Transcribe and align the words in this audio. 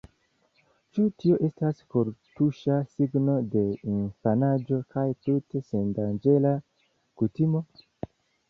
Ĉu 0.97 1.03
tio 1.23 1.35
estas 1.47 1.81
kortuŝa 1.95 2.77
signo 2.95 3.35
de 3.57 3.63
infanaĝo 3.97 4.81
kaj 4.97 5.07
tute 5.27 5.63
sendanĝera 5.69 6.59
kutimo? 7.23 7.67